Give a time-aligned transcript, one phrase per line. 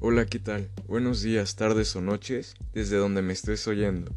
[0.00, 0.70] Hola, ¿qué tal?
[0.86, 4.12] Buenos días, tardes o noches, desde donde me estés oyendo.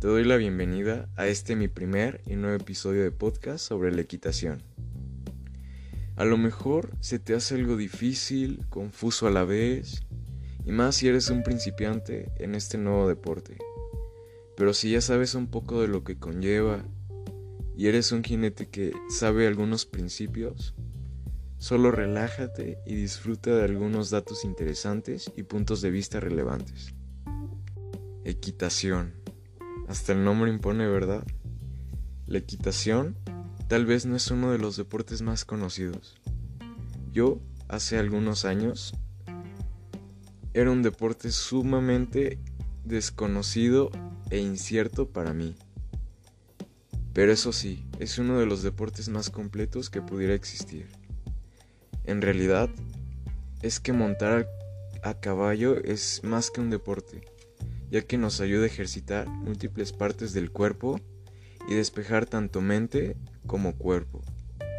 [0.00, 4.00] Te doy la bienvenida a este mi primer y nuevo episodio de podcast sobre la
[4.00, 4.64] equitación.
[6.16, 10.02] A lo mejor se te hace algo difícil, confuso a la vez,
[10.64, 13.56] y más si eres un principiante en este nuevo deporte.
[14.56, 16.84] Pero si ya sabes un poco de lo que conlleva
[17.76, 20.74] y eres un jinete que sabe algunos principios,
[21.58, 26.94] Solo relájate y disfruta de algunos datos interesantes y puntos de vista relevantes.
[28.24, 29.14] Equitación.
[29.88, 31.24] Hasta el nombre impone, ¿verdad?
[32.26, 33.16] La equitación
[33.68, 36.16] tal vez no es uno de los deportes más conocidos.
[37.12, 38.94] Yo, hace algunos años,
[40.52, 42.38] era un deporte sumamente
[42.84, 43.90] desconocido
[44.30, 45.56] e incierto para mí.
[47.12, 50.88] Pero eso sí, es uno de los deportes más completos que pudiera existir.
[52.04, 52.70] En realidad,
[53.62, 54.48] es que montar
[55.02, 57.22] a caballo es más que un deporte,
[57.90, 61.00] ya que nos ayuda a ejercitar múltiples partes del cuerpo
[61.68, 64.22] y despejar tanto mente como cuerpo.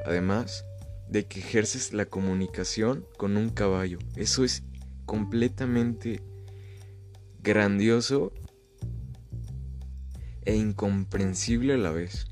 [0.06, 0.66] Además
[1.10, 4.00] de que ejerces la comunicación con un caballo.
[4.16, 4.64] Eso es
[5.06, 6.22] completamente
[7.42, 8.34] grandioso
[10.46, 12.28] e incomprensible a la vez.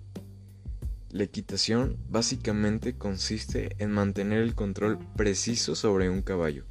[1.14, 6.66] La equitación básicamente consiste en mantener el control preciso sobre un caballo.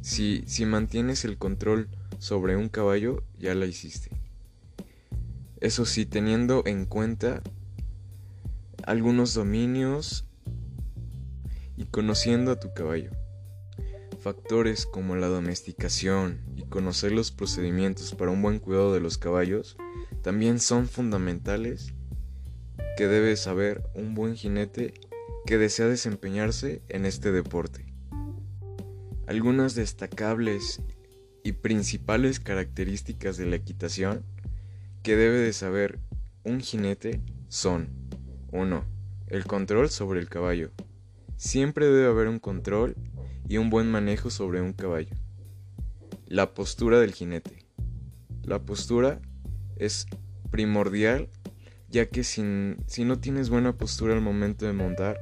[0.00, 4.08] Si, si mantienes el control sobre un caballo, ya la hiciste.
[5.60, 7.42] Eso sí, teniendo en cuenta
[8.82, 10.24] algunos dominios
[11.76, 13.10] y conociendo a tu caballo.
[14.20, 19.76] Factores como la domesticación y conocer los procedimientos para un buen cuidado de los caballos
[20.22, 21.92] también son fundamentales
[22.96, 24.94] que debe saber un buen jinete
[25.44, 27.84] que desea desempeñarse en este deporte.
[29.26, 30.80] Algunas destacables
[31.44, 34.24] y principales características de la equitación
[35.02, 36.00] que debe de saber
[36.42, 37.88] un jinete son
[38.52, 38.84] 1.
[39.28, 40.70] El control sobre el caballo.
[41.36, 42.96] Siempre debe haber un control
[43.46, 45.14] y un buen manejo sobre un caballo.
[46.26, 47.66] La postura del jinete.
[48.42, 49.20] La postura
[49.76, 50.06] es
[50.50, 51.28] primordial
[51.88, 55.18] ya que si, no tienes buena postura al momento de montar,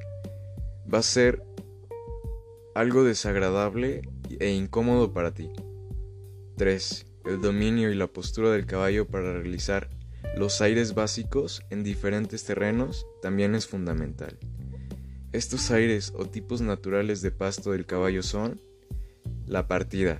[0.91, 1.43] va a ser
[2.73, 4.01] algo desagradable
[4.39, 5.49] e incómodo para ti.
[6.57, 7.05] 3.
[7.25, 9.89] El dominio y la postura del caballo para realizar
[10.37, 14.37] los aires básicos en diferentes terrenos también es fundamental.
[15.31, 18.61] Estos aires o tipos naturales de pasto del caballo son
[19.45, 20.19] la partida,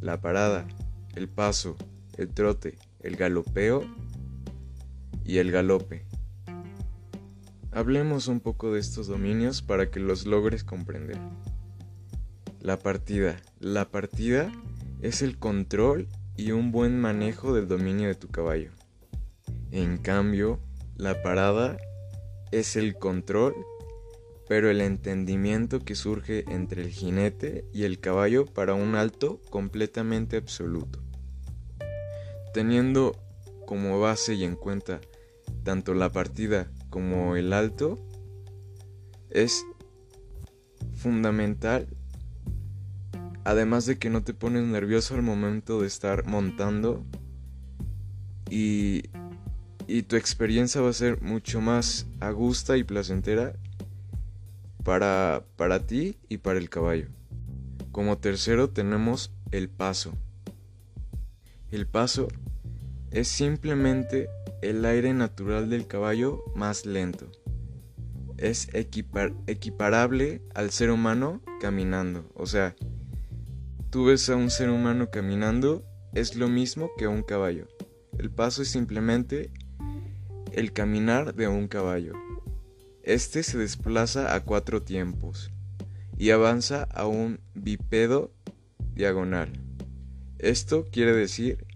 [0.00, 0.66] la parada,
[1.14, 1.76] el paso,
[2.16, 3.84] el trote, el galopeo
[5.24, 6.06] y el galope.
[7.72, 11.18] Hablemos un poco de estos dominios para que los logres comprender.
[12.60, 13.36] La partida.
[13.58, 14.52] La partida
[15.02, 18.70] es el control y un buen manejo del dominio de tu caballo.
[19.70, 20.60] En cambio,
[20.96, 21.76] la parada
[22.52, 23.54] es el control,
[24.48, 30.36] pero el entendimiento que surge entre el jinete y el caballo para un alto completamente
[30.36, 31.00] absoluto.
[32.52, 33.16] Teniendo
[33.66, 35.00] como base y en cuenta
[35.64, 37.98] tanto la partida como el alto
[39.30, 39.64] es
[40.94, 41.88] fundamental
[43.44, 47.04] además de que no te pones nervioso al momento de estar montando
[48.50, 49.04] y,
[49.86, 53.54] y tu experiencia va a ser mucho más agusta y placentera
[54.82, 57.08] para, para ti y para el caballo.
[57.92, 60.12] Como tercero tenemos el paso.
[61.70, 62.28] El paso
[63.10, 64.28] es simplemente
[64.64, 67.30] el aire natural del caballo más lento.
[68.38, 72.24] Es equiparable al ser humano caminando.
[72.34, 72.74] O sea,
[73.90, 77.68] tú ves a un ser humano caminando, es lo mismo que un caballo.
[78.18, 79.50] El paso es simplemente
[80.52, 82.14] el caminar de un caballo.
[83.02, 85.50] Este se desplaza a cuatro tiempos
[86.16, 88.32] y avanza a un bipedo
[88.94, 89.52] diagonal.
[90.38, 91.66] Esto quiere decir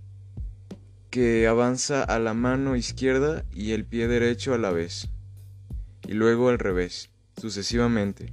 [1.10, 5.08] que avanza a la mano izquierda y el pie derecho a la vez,
[6.06, 8.32] y luego al revés, sucesivamente.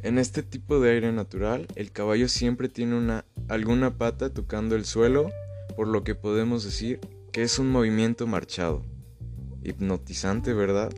[0.00, 4.84] En este tipo de aire natural, el caballo siempre tiene una, alguna pata tocando el
[4.84, 5.30] suelo,
[5.76, 7.00] por lo que podemos decir
[7.32, 8.84] que es un movimiento marchado.
[9.62, 10.90] Hipnotizante, ¿verdad?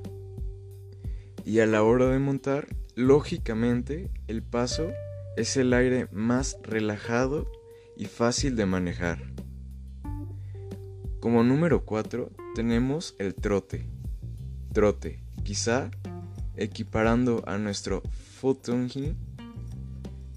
[1.44, 4.90] Y a la hora de montar, lógicamente, el paso
[5.36, 7.50] es el aire más relajado
[7.96, 9.31] y fácil de manejar.
[11.22, 13.86] Como número 4 tenemos el trote.
[14.72, 15.88] Trote, quizá
[16.56, 18.02] equiparando a nuestro
[18.40, 19.14] footing,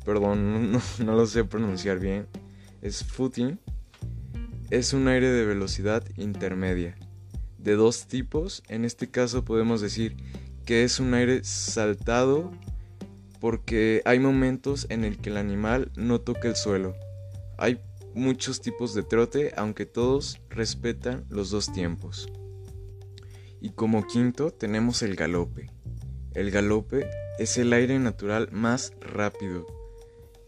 [0.05, 2.27] perdón, no, lo sé pronunciar bien,
[2.83, 3.59] es footing,
[4.69, 6.95] es un aire de velocidad intermedia,
[7.57, 10.15] de dos tipos, en este caso podemos decir
[10.65, 12.51] que es un aire saltado
[13.39, 16.95] porque hay momentos en el que el animal no toca el suelo.
[17.57, 17.79] Hay
[18.15, 22.27] muchos tipos de trote, aunque todos respetan los dos tiempos.
[23.61, 25.69] Y como quinto tenemos el galope.
[26.33, 27.09] El galope
[27.39, 29.67] es el aire natural más rápido.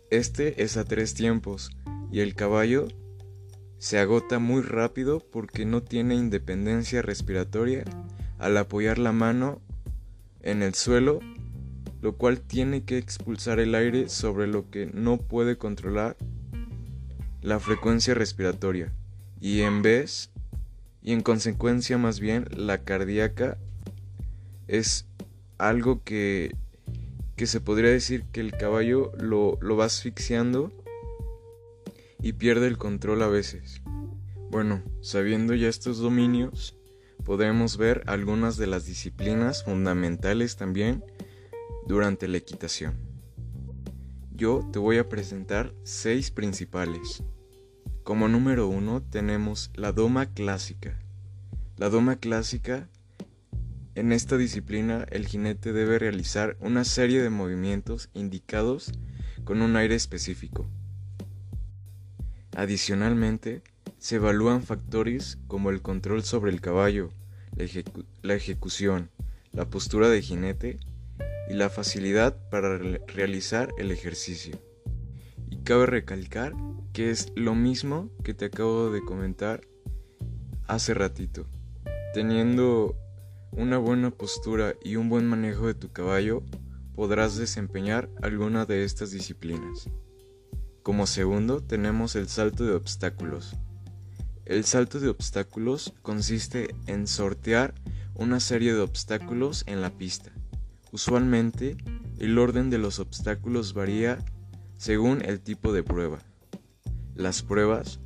[0.10, 1.69] Este es a tres tiempos
[2.12, 2.88] y el caballo
[3.78, 7.84] se agota muy rápido porque no tiene independencia respiratoria
[8.40, 9.62] al apoyar la mano
[10.42, 11.20] en el suelo,
[12.02, 16.16] lo cual tiene que expulsar el aire sobre lo que no puede controlar
[17.48, 18.92] la frecuencia respiratoria
[19.40, 20.32] y en vez
[21.02, 23.58] y en consecuencia más bien la cardíaca
[24.68, 25.06] es
[25.58, 26.58] algo que,
[27.38, 30.74] que se podría decir que el caballo lo, lo va asfixiando
[32.22, 33.82] y pierde el control a veces.
[34.52, 36.76] Bueno, sabiendo ya estos dominios,
[37.24, 41.02] podemos ver algunas de las disciplinas fundamentales también
[41.88, 42.98] durante la equitación.
[44.36, 47.24] Yo te voy a presentar seis principales.
[48.07, 50.98] Como número uno tenemos la doma clásica.
[51.75, 52.88] La doma clásica,
[53.95, 58.94] en esta disciplina el jinete debe realizar una serie de movimientos indicados
[59.44, 60.69] con un aire específico.
[62.56, 63.62] Adicionalmente,
[63.98, 67.10] se evalúan factores como el control sobre el caballo,
[68.21, 69.10] la, ejecución,
[69.51, 70.80] la postura de jinete
[71.50, 74.57] y la facilidad para realizar el ejercicio.
[75.50, 76.53] Y cabe recalcar
[76.98, 79.62] que es lo mismo que te acabo de comentar
[80.66, 81.46] hace ratito.
[82.16, 82.96] Teniendo
[83.52, 86.42] una buena postura y un buen manejo de tu caballo,
[86.96, 89.92] podrás desempeñar alguna de estas disciplinas.
[90.82, 93.56] Como segundo tenemos el salto de obstáculos.
[94.46, 97.76] El salto de obstáculos consiste en sortear
[98.16, 100.32] una serie de obstáculos en la pista.
[100.92, 101.78] Usualmente,
[102.18, 104.18] el orden de los obstáculos varía
[104.78, 106.26] según el tipo de prueba.
[107.18, 108.00] Las pruebas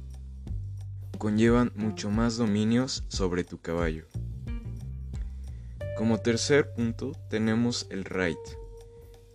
[1.17, 4.05] conllevan mucho más dominios sobre tu caballo.
[5.97, 8.39] Como tercer punto tenemos el ride.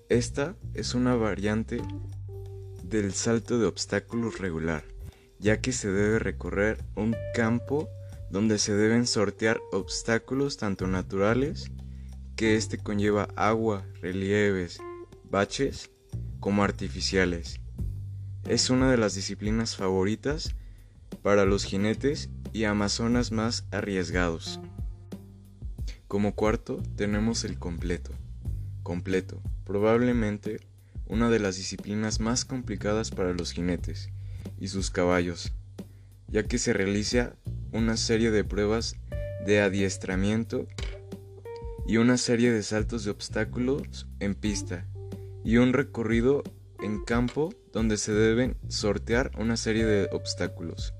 [0.08, 1.82] Esta es una variante
[2.84, 4.82] del salto de obstáculos regular,
[5.40, 7.90] ya que se debe recorrer un campo
[8.30, 11.70] donde se deben sortear obstáculos tanto naturales,
[12.34, 14.78] que éste conlleva agua, relieves,
[15.30, 15.90] baches,
[16.40, 17.60] como artificiales.
[18.48, 20.54] Es una de las disciplinas favoritas
[21.22, 24.60] para los jinetes y amazonas más arriesgados.
[26.06, 28.12] Como cuarto tenemos el completo.
[28.84, 30.60] Completo, probablemente
[31.08, 34.10] una de las disciplinas más complicadas para los jinetes
[34.60, 35.52] y sus caballos,
[36.28, 37.34] ya que se realiza
[37.72, 38.94] una serie de pruebas
[39.44, 40.68] de adiestramiento
[41.84, 44.86] y una serie de saltos de obstáculos en pista
[45.44, 46.44] y un recorrido
[46.80, 50.94] en campo donde se deben sortear una serie de obstáculos,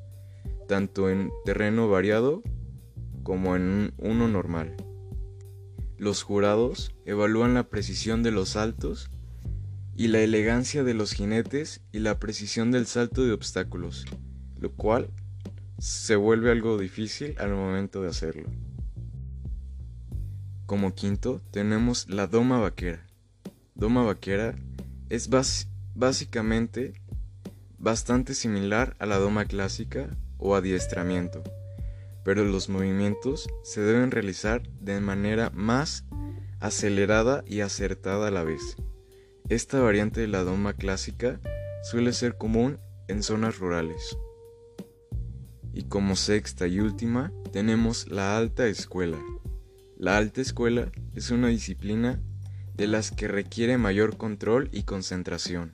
[0.68, 2.42] tanto en terreno variado
[3.22, 4.76] como en uno normal.
[5.98, 9.10] Los jurados evalúan la precisión de los saltos
[9.96, 14.04] y la elegancia de los jinetes y la precisión del salto de obstáculos,
[14.60, 15.08] lo cual
[15.78, 18.48] se vuelve algo difícil al momento de hacerlo.
[20.66, 23.06] Como quinto tenemos la doma vaquera.
[23.74, 24.54] Doma vaquera
[25.08, 25.30] es
[25.96, 26.92] básicamente
[27.78, 31.42] bastante similar a la doma clásica o adiestramiento,
[32.22, 36.04] pero los movimientos se deben realizar de manera más
[36.60, 38.76] acelerada y acertada a la vez.
[39.48, 41.40] Esta variante de la doma clásica
[41.82, 44.18] suele ser común en zonas rurales.
[45.72, 49.18] Y como sexta y última tenemos la alta escuela.
[49.96, 52.20] La alta escuela es una disciplina
[52.74, 55.72] de las que requiere mayor control y concentración,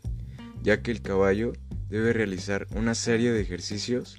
[0.63, 1.53] ya que el caballo
[1.89, 4.19] debe realizar una serie de ejercicios,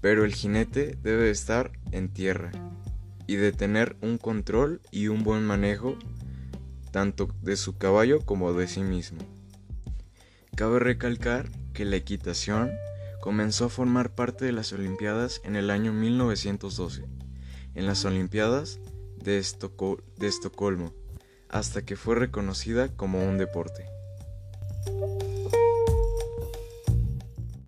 [0.00, 2.50] pero el jinete debe estar en tierra
[3.26, 5.96] y de tener un control y un buen manejo
[6.90, 9.18] tanto de su caballo como de sí mismo.
[10.56, 12.70] Cabe recalcar que la equitación
[13.20, 17.04] comenzó a formar parte de las Olimpiadas en el año 1912,
[17.74, 18.78] en las Olimpiadas
[19.16, 20.92] de, Estocolmo,
[21.48, 23.86] hasta que fue reconocida como un deporte.